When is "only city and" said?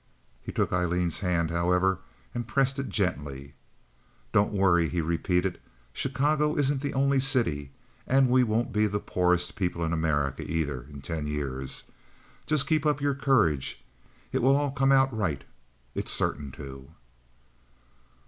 6.95-8.27